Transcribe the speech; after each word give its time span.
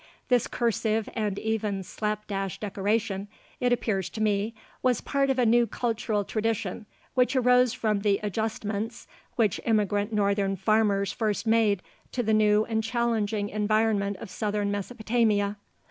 This 0.29 0.47
cursive 0.47 1.07
and 1.13 1.37
even 1.37 1.83
slap 1.83 2.25
dash 2.25 2.59
decoration, 2.59 3.27
it 3.59 3.71
appears 3.71 4.09
to 4.09 4.19
me, 4.19 4.55
was 4.81 4.99
part 4.99 5.29
of 5.29 5.37
a 5.37 5.45
new 5.45 5.67
cultural 5.67 6.23
tradition 6.23 6.87
which 7.13 7.35
arose 7.35 7.73
from 7.73 7.99
the 7.99 8.19
adjustments 8.23 9.05
which 9.35 9.61
immigrant 9.63 10.11
northern 10.11 10.55
farmers 10.55 11.11
first 11.11 11.45
made 11.45 11.83
to 12.13 12.23
the 12.23 12.33
new 12.33 12.65
and 12.65 12.83
challenging 12.83 13.49
environment 13.49 14.17
of 14.17 14.31
southern 14.31 14.71
Mesopotamia. 14.71 15.55